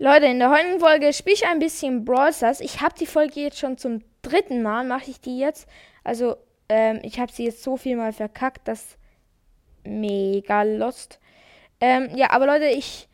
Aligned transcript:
Leute, 0.00 0.26
in 0.26 0.38
der 0.38 0.50
heutigen 0.50 0.78
Folge 0.78 1.12
spiele 1.12 1.34
ich 1.34 1.46
ein 1.46 1.58
bisschen 1.58 2.04
Brawl 2.04 2.32
Stars. 2.32 2.60
Ich 2.60 2.80
habe 2.80 2.94
die 2.94 3.06
Folge 3.06 3.40
jetzt 3.40 3.58
schon 3.58 3.78
zum 3.78 4.00
dritten 4.22 4.62
Mal, 4.62 4.84
mache 4.84 5.10
ich 5.10 5.20
die 5.20 5.40
jetzt. 5.40 5.66
Also, 6.04 6.36
ähm, 6.68 7.00
ich 7.02 7.18
habe 7.18 7.32
sie 7.32 7.46
jetzt 7.46 7.64
so 7.64 7.76
viel 7.76 7.96
mal 7.96 8.12
verkackt, 8.12 8.68
das 8.68 8.96
mega 9.82 10.62
lost. 10.62 11.18
Ähm, 11.80 12.10
ja, 12.14 12.30
aber 12.30 12.46
Leute, 12.46 12.66
ich 12.66 13.08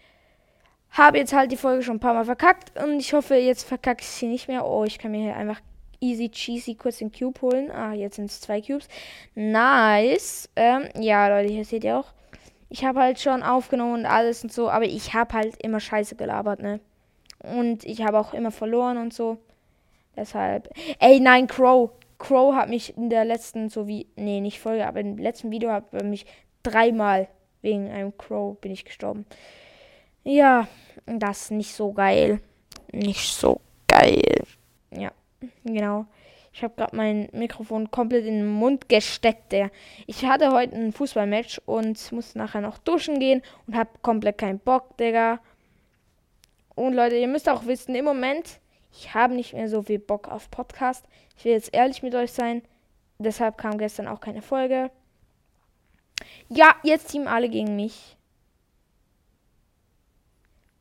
habe 0.91 1.17
jetzt 1.17 1.33
halt 1.33 1.51
die 1.53 1.57
Folge 1.57 1.83
schon 1.83 1.97
ein 1.97 2.01
paar 2.01 2.13
Mal 2.13 2.27
verkackt 2.27 2.79
und 2.79 3.01
ich 3.01 3.15
hoffe, 3.15 3.37
jetzt 3.37 3.67
verkacke 3.67 4.03
ich 4.03 4.09
sie 4.09 4.27
nicht 4.27 4.49
mehr. 4.49 4.67
Oh, 4.67 4.85
ich 4.85 4.99
kann 4.99 5.11
mir 5.11 5.23
hier 5.23 5.37
einfach 5.37 5.63
easy 6.01 6.29
cheesy 6.29 6.75
kurz 6.75 6.99
den 6.99 7.11
Cube 7.11 7.41
holen. 7.41 7.71
Ah, 7.71 7.95
jetzt 7.95 8.17
sind 8.17 8.27
es 8.27 8.43
zwei 8.43 8.61
Cubes. 8.61 8.89
Nice. 9.35 10.51
Ähm, 10.55 10.91
ja, 10.99 11.29
Leute, 11.29 11.51
hier 11.51 11.65
seht 11.65 11.85
ihr 11.85 11.99
auch 11.99 12.14
ich 12.75 12.85
habe 12.85 12.99
halt 12.99 13.21
schon 13.21 13.45
aufgenommen 13.45 14.01
und 14.01 14.07
alles 14.07 14.43
und 14.43 14.53
so, 14.53 14.69
aber 14.69 14.85
ich 14.85 15.15
habe 15.15 15.33
halt 15.33 15.63
immer 15.63 15.79
Scheiße 15.79 16.17
gelabert, 16.17 16.61
ne? 16.61 16.81
Und 17.39 17.85
ich 17.85 18.03
habe 18.03 18.19
auch 18.19 18.35
immer 18.35 18.51
verloren 18.51 18.99
und 18.99 19.15
so. 19.15 19.39
Deshalb. 20.17 20.69
Ey, 20.99 21.21
nein, 21.21 21.47
Crow. 21.47 21.93
Crow 22.19 22.53
hat 22.57 22.69
mich 22.69 22.97
in 22.97 23.11
der 23.11 23.25
letzten, 23.25 23.69
so 23.69 23.87
wie, 23.87 24.09
nee, 24.17 24.41
nicht 24.41 24.59
Folge, 24.59 24.89
aber 24.89 24.99
im 24.99 25.17
letzten 25.19 25.53
Video 25.53 25.71
hat 25.71 25.85
er 25.93 26.03
mich 26.03 26.27
dreimal 26.65 27.29
wegen 27.63 27.89
einem 27.93 28.19
Crow 28.19 28.61
bin 28.61 28.73
ich 28.73 28.85
gestorben. 28.85 29.25
Ja, 30.25 30.67
das 31.07 31.43
ist 31.43 31.51
nicht 31.53 31.75
so 31.77 31.93
geil. 31.93 32.41
Nicht 32.91 33.37
so 33.37 33.61
geil. 33.87 34.43
Ja, 34.91 35.13
genau. 35.63 36.07
Ich 36.55 36.63
habe 36.63 36.75
gerade 36.77 36.95
mein 36.95 37.29
Mikrofon 37.33 37.91
komplett 37.91 38.27
in 38.27 38.39
den 38.39 38.49
Mund 38.49 38.89
gesteckt. 38.89 39.51
Der. 39.51 39.73
Ich 40.07 40.25
hatte 40.25 40.53
heute 40.53 40.77
ein 40.77 40.93
Fußballmatch 40.93 41.61
und 41.67 42.13
musste 42.13 42.39
nachher 42.39 42.61
noch 42.61 42.79
duschen 42.79 43.19
gehen 43.19 43.43
und 43.67 43.75
habe 43.75 43.91
komplett 44.03 44.39
keinen 44.39 44.61
Bock, 44.61 44.97
Digga. 44.97 45.41
Und 46.77 46.95
Leute, 46.95 47.17
ihr 47.17 47.27
müsst 47.27 47.49
auch 47.49 47.67
wissen, 47.67 47.97
im 47.97 48.05
Moment, 48.05 48.61
ich 48.93 49.15
habe 49.15 49.35
nicht 49.35 49.53
mehr 49.53 49.69
so 49.69 49.83
viel 49.83 49.99
Bock 49.99 50.29
auf 50.29 50.49
Podcast. 50.49 51.05
Ich 51.37 51.45
will 51.45 51.53
jetzt 51.53 51.75
ehrlich 51.75 52.05
mit 52.05 52.15
euch 52.15 52.31
sein. 52.31 52.63
Deshalb 53.19 53.59
kam 53.59 53.77
gestern 53.77 54.07
auch 54.07 54.21
keine 54.21 54.41
Folge. 54.41 54.93
Ja, 56.49 56.77
jetzt 56.85 57.11
teamen 57.11 57.27
alle 57.27 57.49
gegen 57.49 57.75
mich. 57.75 58.17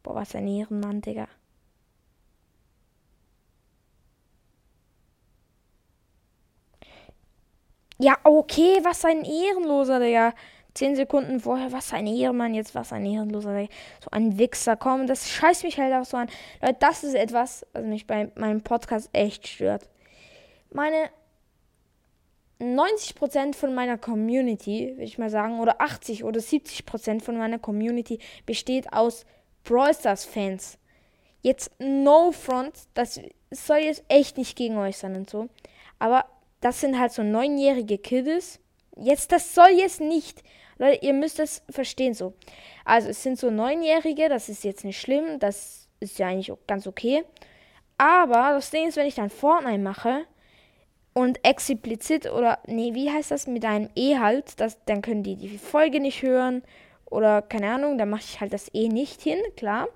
Boah, 0.03 0.13
was 0.13 0.35
ein 0.35 0.47
Ehrenmann, 0.47 1.01
Digga. 1.01 1.27
Ja, 7.97 8.17
okay, 8.23 8.79
was 8.83 9.05
ein 9.05 9.23
Ehrenloser, 9.23 9.99
Digga. 9.99 10.33
Zehn 10.73 10.95
Sekunden 10.95 11.39
vorher, 11.39 11.71
was 11.71 11.93
ein 11.93 12.07
Ehrenmann, 12.07 12.55
jetzt 12.55 12.73
was 12.73 12.91
ein 12.91 13.05
Ehrenloser, 13.05 13.55
Digga. 13.55 13.73
So 14.03 14.09
ein 14.11 14.37
Wichser, 14.37 14.75
komm, 14.75 15.07
das 15.07 15.29
scheißt 15.29 15.63
mich 15.63 15.79
halt 15.79 15.93
auch 15.93 16.05
so 16.05 16.17
an. 16.17 16.27
Leute, 16.61 16.77
das 16.79 17.03
ist 17.03 17.13
etwas, 17.13 17.65
was 17.73 17.83
mich 17.83 18.07
bei 18.07 18.31
meinem 18.35 18.61
Podcast 18.61 19.09
echt 19.13 19.47
stört. 19.47 19.87
Meine 20.71 21.09
90% 22.59 23.55
von 23.55 23.73
meiner 23.75 23.97
Community, 23.97 24.91
würde 24.93 25.03
ich 25.03 25.17
mal 25.17 25.29
sagen, 25.29 25.59
oder 25.59 25.81
80 25.81 26.23
oder 26.23 26.39
70% 26.39 27.21
von 27.21 27.37
meiner 27.37 27.59
Community 27.59 28.19
besteht 28.45 28.91
aus 28.93 29.25
Brawl 29.63 29.93
Stars 29.93 30.25
Fans. 30.25 30.77
Jetzt 31.41 31.71
no 31.79 32.31
front, 32.31 32.73
das 32.93 33.19
soll 33.51 33.77
jetzt 33.77 34.03
echt 34.07 34.37
nicht 34.37 34.55
gegen 34.55 34.77
euch 34.77 34.97
sein 34.97 35.15
und 35.15 35.29
so. 35.29 35.49
Aber 35.99 36.25
das 36.63 36.79
sind 36.79 36.97
halt 36.97 37.11
so 37.11 37.23
neunjährige 37.23 37.97
Kids. 37.97 38.59
Jetzt, 38.95 39.31
das 39.31 39.53
soll 39.53 39.69
jetzt 39.69 39.99
nicht. 39.99 40.43
Leute, 40.77 41.05
ihr 41.05 41.13
müsst 41.13 41.39
das 41.39 41.61
verstehen 41.69 42.13
so. 42.13 42.33
Also, 42.85 43.09
es 43.09 43.21
sind 43.21 43.37
so 43.37 43.49
neunjährige, 43.49 44.29
das 44.29 44.49
ist 44.49 44.63
jetzt 44.63 44.85
nicht 44.85 44.99
schlimm, 44.99 45.39
das 45.39 45.87
ist 45.99 46.19
ja 46.19 46.27
eigentlich 46.27 46.51
ganz 46.67 46.87
okay. 46.87 47.23
Aber 47.97 48.53
das 48.53 48.71
Ding 48.71 48.87
ist, 48.87 48.95
wenn 48.95 49.07
ich 49.07 49.15
dann 49.15 49.29
Fortnite 49.29 49.79
mache 49.79 50.25
und 51.13 51.45
explizit 51.45 52.31
oder, 52.31 52.59
nee, 52.65 52.93
wie 52.93 53.11
heißt 53.11 53.31
das, 53.31 53.45
mit 53.45 53.65
einem 53.65 53.89
E 53.95 54.17
halt, 54.17 54.59
das, 54.59 54.83
dann 54.85 55.01
können 55.01 55.23
die 55.23 55.35
die 55.35 55.57
Folge 55.57 55.99
nicht 55.99 56.21
hören 56.21 56.63
oder 57.05 57.41
keine 57.41 57.71
Ahnung, 57.71 57.97
dann 57.97 58.09
mache 58.09 58.23
ich 58.23 58.41
halt 58.41 58.53
das 58.53 58.69
E 58.73 58.87
nicht 58.87 59.21
hin, 59.21 59.39
klar. 59.55 59.87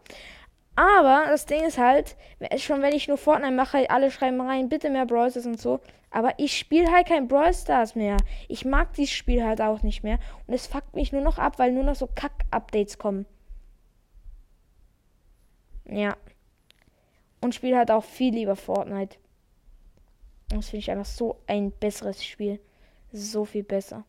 Aber 0.78 1.26
das 1.28 1.48
Ding 1.48 1.64
ist 1.66 1.80
halt, 1.80 2.16
schon 2.58 2.84
wenn 2.84 2.94
ich 2.94 3.08
nur 3.08 3.18
Fortnite 3.18 3.52
mache, 3.52 3.90
alle 3.90 4.12
schreiben 4.12 4.40
rein, 4.40 4.70
bitte 4.70 4.92
mehr 4.92 5.08
Brawl 5.08 5.32
Stars 5.32 5.48
und 5.48 5.60
so. 5.60 5.80
Aber 6.12 6.36
ich 6.38 6.56
spiele 6.56 6.92
halt 6.92 7.08
kein 7.08 7.28
Brawl 7.28 7.52
Stars 7.52 7.96
mehr. 7.96 8.18
Ich 8.48 8.64
mag 8.64 8.94
dieses 8.94 9.12
Spiel 9.12 9.44
halt 9.44 9.60
auch 9.60 9.82
nicht 9.82 10.04
mehr. 10.04 10.20
Und 10.46 10.54
es 10.54 10.68
fuckt 10.68 10.94
mich 10.94 11.12
nur 11.12 11.24
noch 11.24 11.40
ab, 11.40 11.58
weil 11.58 11.72
nur 11.72 11.84
noch 11.84 11.96
so 11.96 12.06
Kack-Updates 12.06 13.00
kommen. 13.00 13.26
Ja. 15.86 16.16
Und 17.42 17.56
spiele 17.56 17.76
halt 17.76 17.90
auch 17.90 18.04
viel 18.04 18.36
lieber 18.36 18.56
Fortnite. 18.56 19.18
Das 20.50 20.70
finde 20.70 20.82
ich 20.82 20.92
einfach 20.92 21.06
so 21.06 21.42
ein 21.48 21.72
besseres 21.72 22.24
Spiel. 22.24 22.60
So 23.12 23.46
viel 23.46 23.64
besser. 23.64 24.06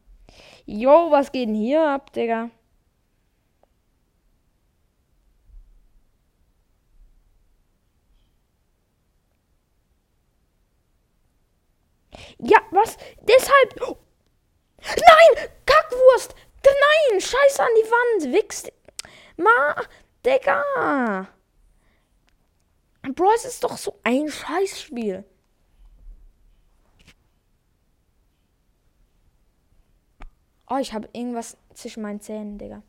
Jo, 0.67 1.11
was 1.11 1.33
geht 1.33 1.49
denn 1.49 1.55
hier 1.55 1.89
ab, 1.89 2.13
Digga? 2.13 2.51
Ja, 12.39 12.59
was? 12.71 12.97
Deshalb. 13.23 13.81
Nein! 14.81 15.49
Kackwurst! 15.67 16.35
Nein! 16.65 17.21
Scheiß 17.21 17.61
an 17.61 17.69
die 17.77 17.91
Wand! 17.91 18.33
Wichst. 18.35 18.73
Ma. 19.37 19.75
Digga! 20.25 21.29
Bros 23.15 23.45
ist 23.45 23.65
doch 23.65 23.77
so 23.77 23.99
ein 24.05 24.29
Scheißspiel. 24.29 25.25
Oh, 30.71 30.77
ich 30.77 30.93
habe 30.93 31.09
irgendwas 31.13 31.57
zwischen 31.73 32.03
meinen 32.03 32.21
Zähnen, 32.21 32.59
Digga. 32.59 32.83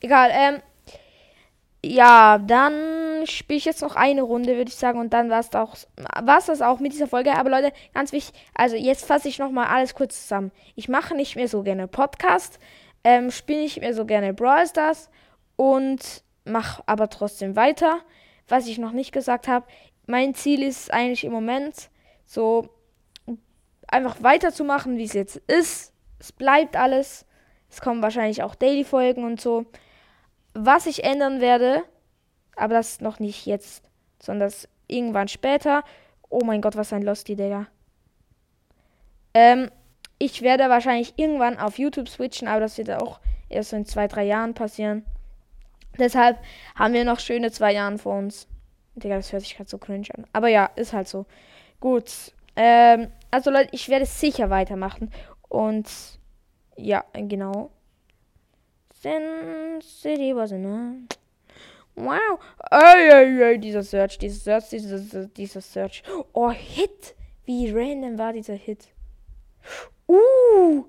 Egal, 0.00 0.30
ähm. 0.32 0.62
Ja, 1.82 2.38
dann 2.38 2.95
spiele 3.26 3.58
ich 3.58 3.64
jetzt 3.64 3.82
noch 3.82 3.96
eine 3.96 4.22
Runde, 4.22 4.56
würde 4.56 4.70
ich 4.70 4.76
sagen. 4.76 4.98
Und 4.98 5.12
dann 5.12 5.30
war 5.30 5.40
es 5.40 5.54
auch, 5.54 5.76
war's 6.22 6.46
das 6.46 6.62
auch 6.62 6.80
mit 6.80 6.92
dieser 6.92 7.06
Folge. 7.06 7.34
Aber 7.34 7.50
Leute, 7.50 7.72
ganz 7.94 8.12
wichtig, 8.12 8.38
also 8.54 8.76
jetzt 8.76 9.04
fasse 9.04 9.28
ich 9.28 9.38
nochmal 9.38 9.66
alles 9.66 9.94
kurz 9.94 10.22
zusammen. 10.22 10.52
Ich 10.74 10.88
mache 10.88 11.14
nicht 11.14 11.36
mehr 11.36 11.48
so 11.48 11.62
gerne 11.62 11.88
Podcast, 11.88 12.58
ähm, 13.04 13.30
spiele 13.30 13.60
nicht 13.60 13.80
mehr 13.80 13.94
so 13.94 14.04
gerne 14.04 14.34
Brawl 14.34 14.66
Stars 14.66 15.10
und 15.56 16.22
mache 16.44 16.82
aber 16.86 17.08
trotzdem 17.08 17.56
weiter. 17.56 18.00
Was 18.48 18.66
ich 18.66 18.78
noch 18.78 18.92
nicht 18.92 19.12
gesagt 19.12 19.48
habe, 19.48 19.66
mein 20.06 20.34
Ziel 20.34 20.62
ist 20.62 20.92
eigentlich 20.92 21.24
im 21.24 21.32
Moment 21.32 21.90
so 22.24 22.68
einfach 23.88 24.22
weiterzumachen, 24.22 24.98
wie 24.98 25.04
es 25.04 25.12
jetzt 25.12 25.36
ist. 25.48 25.92
Es 26.18 26.32
bleibt 26.32 26.76
alles. 26.76 27.26
Es 27.68 27.80
kommen 27.80 28.02
wahrscheinlich 28.02 28.42
auch 28.42 28.54
Daily-Folgen 28.54 29.24
und 29.24 29.40
so 29.40 29.66
was 30.56 30.86
ich 30.86 31.04
ändern 31.04 31.40
werde, 31.40 31.84
aber 32.56 32.74
das 32.74 33.00
noch 33.00 33.20
nicht 33.20 33.46
jetzt, 33.46 33.88
sondern 34.20 34.48
das 34.48 34.68
irgendwann 34.88 35.28
später. 35.28 35.84
Oh 36.28 36.40
mein 36.44 36.60
Gott, 36.60 36.76
was 36.76 36.92
ein 36.92 37.02
Losty, 37.02 37.36
Digga. 37.36 37.66
Ähm, 39.34 39.70
ich 40.18 40.42
werde 40.42 40.68
wahrscheinlich 40.68 41.14
irgendwann 41.16 41.58
auf 41.58 41.78
YouTube 41.78 42.08
switchen, 42.08 42.48
aber 42.48 42.60
das 42.60 42.78
wird 42.78 42.90
auch 42.90 43.20
erst 43.48 43.72
in 43.72 43.84
zwei, 43.84 44.08
drei 44.08 44.24
Jahren 44.24 44.54
passieren. 44.54 45.04
Deshalb 45.98 46.38
haben 46.74 46.94
wir 46.94 47.04
noch 47.04 47.20
schöne 47.20 47.50
zwei 47.50 47.72
Jahre 47.72 47.98
vor 47.98 48.18
uns. 48.18 48.48
Digga, 48.94 49.16
das 49.16 49.32
hört 49.32 49.42
sich 49.42 49.56
gerade 49.56 49.68
so 49.68 49.78
cringe 49.78 50.08
an. 50.16 50.26
Aber 50.32 50.48
ja, 50.48 50.70
ist 50.76 50.92
halt 50.92 51.08
so. 51.08 51.26
Gut. 51.80 52.32
Ähm, 52.56 53.08
also 53.30 53.50
Leute, 53.50 53.68
ich 53.72 53.88
werde 53.88 54.06
sicher 54.06 54.48
weitermachen. 54.48 55.10
Und 55.48 55.86
ja, 56.76 57.04
genau. 57.12 57.70
Sin 58.94 59.80
City 59.82 60.34
was 60.34 60.52
in 60.52 61.06
Wow. 61.96 62.38
Ey, 62.70 63.10
ey, 63.10 63.42
ey, 63.42 63.58
dieser 63.58 63.82
Search, 63.82 64.18
dieser 64.18 64.60
Search, 64.60 64.68
dieser, 64.70 65.26
dieser 65.26 65.60
Search. 65.60 66.02
Oh, 66.32 66.50
Hit. 66.50 67.14
Wie 67.44 67.70
random 67.70 68.18
war 68.18 68.32
dieser 68.32 68.54
Hit? 68.54 68.88
Uh. 70.06 70.84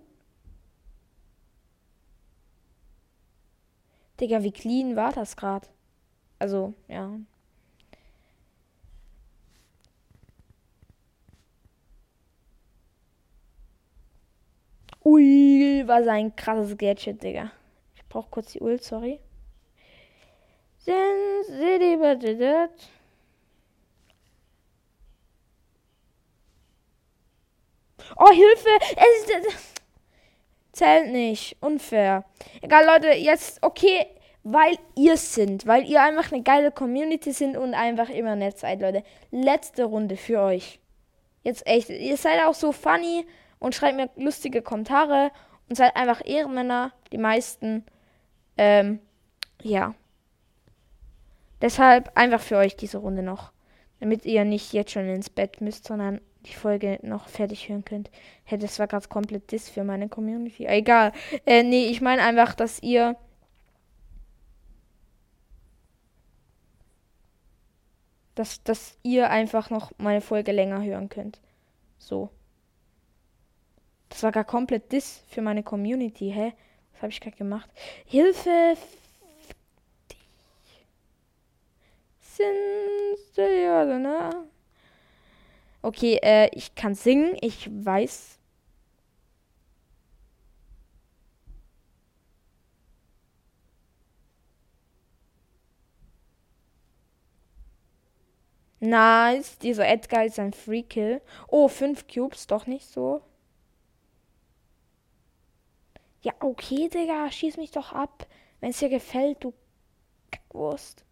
Digga, 4.20 4.44
wie 4.44 4.52
clean 4.52 4.96
war 4.96 5.12
das 5.14 5.36
gerade? 5.36 5.68
Also, 6.40 6.74
ja. 6.88 7.20
Ui, 15.06 15.84
was 15.88 16.08
ein 16.08 16.36
krasses 16.36 16.78
Gadget, 16.78 17.24
Digga 17.24 17.52
brauche 18.10 18.30
kurz 18.30 18.54
die 18.54 18.60
Ult, 18.60 18.84
sorry. 18.84 19.20
Oh, 28.16 28.32
Hilfe! 28.32 28.70
Es 28.96 29.76
zählt 30.72 31.12
nicht. 31.12 31.58
Unfair. 31.62 32.26
Egal, 32.62 32.86
Leute, 32.86 33.10
jetzt, 33.10 33.62
okay. 33.62 34.08
weil 34.44 34.78
ihr 34.96 35.18
sind, 35.18 35.68
weil 35.68 35.84
ihr 35.86 36.02
einfach 36.02 36.32
eine 36.32 36.42
geile 36.42 36.72
Community 36.72 37.34
sind 37.34 37.58
und 37.58 37.74
einfach 37.74 38.10
immer 38.10 38.36
nett 38.36 38.58
seid, 38.58 38.82
Leute. 38.82 39.04
Letzte 39.30 39.84
Runde 39.84 40.16
für 40.16 40.40
euch. 40.40 40.80
Jetzt 41.44 41.68
echt, 41.68 41.90
ihr 41.90 42.18
seid 42.18 42.42
auch 42.46 42.54
so 42.54 42.72
funny 42.72 43.26
und 43.60 43.76
schreibt 43.76 43.98
mir 43.98 44.10
lustige 44.16 44.62
Kommentare 44.62 45.32
und 45.70 45.76
seid 45.76 45.96
einfach 45.96 46.22
Ehrenmänner, 46.26 46.94
die 47.12 47.18
meisten. 47.18 47.86
Ähm, 48.58 49.00
ja. 49.62 49.96
Deshalb 51.62 52.12
einfach 52.16 52.42
für 52.42 52.58
euch 52.58 52.76
diese 52.76 53.00
Runde 53.00 53.24
noch. 53.24 53.52
Damit 54.00 54.26
ihr 54.26 54.46
nicht 54.46 54.74
jetzt 54.74 54.92
schon 54.92 55.10
ins 55.10 55.30
Bett 55.30 55.60
müsst, 55.60 55.86
sondern 55.86 56.22
die 56.46 56.54
Folge 56.54 57.00
noch 57.02 57.28
fertig 57.30 57.68
hören 57.68 57.84
könnt. 57.84 58.12
Hey, 58.44 58.58
das 58.58 58.78
war 58.80 58.88
gerade 58.88 59.08
komplett 59.08 59.52
Diss 59.52 59.70
für 59.70 59.84
meine 59.84 60.08
Community. 60.08 60.66
Egal. 60.66 61.12
Äh, 61.46 61.64
nee, 61.64 61.88
ich 61.88 62.00
meine 62.00 62.22
einfach, 62.22 62.54
dass 62.54 62.82
ihr 62.84 63.16
dass, 68.38 68.64
dass 68.64 68.98
ihr 69.02 69.30
einfach 69.30 69.70
noch 69.70 69.92
meine 69.98 70.22
Folge 70.22 70.52
länger 70.52 70.84
hören 70.84 71.10
könnt. 71.10 71.40
So. 71.98 72.30
Das 74.10 74.24
war 74.24 74.32
gar 74.32 74.46
komplett 74.46 74.92
Diss 74.92 75.24
für 75.28 75.42
meine 75.42 75.64
Community, 75.64 76.32
hä? 76.32 76.54
Was 76.94 77.02
habe 77.02 77.12
ich 77.12 77.20
gerade 77.20 77.36
gemacht? 77.36 77.70
Hilfe! 78.06 78.78
Ja, 82.38 83.86
ne? 83.86 84.48
Okay, 85.82 86.20
äh, 86.22 86.50
ich 86.54 86.76
kann 86.76 86.96
singen. 86.96 87.36
Ich 87.42 87.70
weiß 87.72 88.38
Nice. 98.80 99.58
Dieser 99.60 99.88
Edgar 99.88 100.26
ist 100.26 100.40
ein 100.40 100.54
Free 100.54 100.84
Kill. 100.84 101.22
Oh, 101.48 101.68
fünf 101.68 102.08
Cubes. 102.08 102.48
Doch 102.48 102.68
nicht 102.68 102.88
so. 102.88 103.22
Ja, 106.22 106.34
okay, 106.40 106.90
Digga. 106.90 107.32
Schieß 107.32 107.58
mich 107.58 107.72
doch 107.72 107.92
ab. 107.94 108.28
Wenn 108.60 108.72
es 108.72 108.80
dir 108.80 108.90
gefällt, 108.90 109.44
du 109.44 109.54
Kackwurst. 110.32 111.07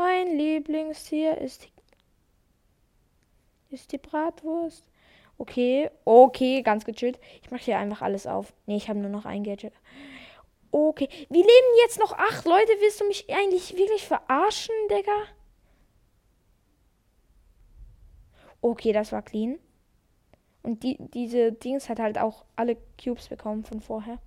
Mein 0.00 0.38
Lieblingstier 0.38 1.36
ist 1.36 1.62
die, 1.62 3.74
ist 3.74 3.92
die 3.92 3.98
Bratwurst. 3.98 4.82
Okay, 5.36 5.90
okay, 6.06 6.62
ganz 6.62 6.86
gechillt. 6.86 7.20
Ich 7.42 7.50
mache 7.50 7.64
hier 7.64 7.76
einfach 7.76 8.00
alles 8.00 8.26
auf. 8.26 8.54
Nee, 8.64 8.78
ich 8.78 8.88
habe 8.88 8.98
nur 8.98 9.10
noch 9.10 9.26
ein 9.26 9.44
Gadget. 9.44 9.74
Okay. 10.70 11.06
Wir 11.28 11.42
leben 11.42 11.76
jetzt 11.82 11.98
noch 11.98 12.12
acht 12.12 12.46
Leute. 12.46 12.72
Willst 12.80 13.02
du 13.02 13.08
mich 13.08 13.30
eigentlich 13.30 13.76
wirklich 13.76 14.06
verarschen, 14.06 14.74
Digga? 14.88 15.26
Okay, 18.62 18.94
das 18.94 19.12
war 19.12 19.20
clean. 19.20 19.58
Und 20.62 20.82
die, 20.82 20.96
diese 21.10 21.52
Dings 21.52 21.90
hat 21.90 21.98
halt 21.98 22.16
auch 22.16 22.46
alle 22.56 22.78
Cubes 23.04 23.28
bekommen 23.28 23.64
von 23.64 23.82
vorher. 23.82 24.18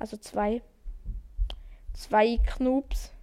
Also 0.00 0.16
zwei. 0.16 0.60
Zwei 1.92 2.38
Knubs. 2.38 3.13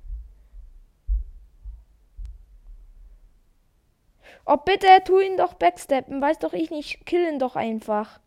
Oh, 4.45 4.57
bitte, 4.57 4.87
tu 5.05 5.19
ihn 5.19 5.37
doch 5.37 5.53
backsteppen. 5.53 6.21
Weiß 6.21 6.39
doch 6.39 6.53
ich 6.53 6.71
nicht. 6.71 7.05
Kill 7.05 7.27
ihn 7.27 7.39
doch 7.39 7.55
einfach. 7.55 8.19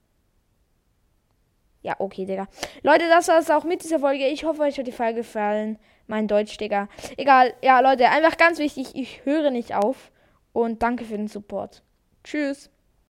Ja, 1.83 1.97
okay, 1.99 2.25
Digga. 2.25 2.49
Leute, 2.83 3.09
das 3.09 3.29
war 3.29 3.39
es 3.39 3.51
auch 3.51 3.65
mit 3.65 3.85
dieser 3.85 3.99
Folge. 3.99 4.27
Ich 4.27 4.45
hoffe, 4.45 4.63
euch 4.63 4.79
hat 4.79 4.87
die 4.87 4.93
Folge 4.93 5.17
gefallen. 5.17 5.79
Mein 6.07 6.29
Deutsch, 6.29 6.57
Digga. 6.57 6.89
Egal. 7.17 7.55
Ja, 7.63 7.81
Leute, 7.81 8.09
einfach 8.09 8.37
ganz 8.37 8.59
wichtig. 8.59 8.95
Ich 8.95 9.25
höre 9.25 9.51
nicht 9.51 9.75
auf. 9.75 10.11
Und 10.53 10.83
danke 10.83 11.05
für 11.05 11.17
den 11.17 11.29
Support. 11.29 11.83
Tschüss. 12.23 12.71